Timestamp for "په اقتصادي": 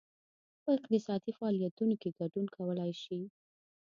0.63-1.31